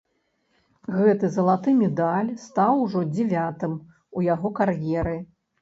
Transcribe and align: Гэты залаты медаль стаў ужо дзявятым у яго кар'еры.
Гэты 0.95 1.29
залаты 1.35 1.69
медаль 1.83 2.31
стаў 2.45 2.73
ужо 2.87 3.05
дзявятым 3.13 3.79
у 4.17 4.25
яго 4.33 4.55
кар'еры. 4.63 5.17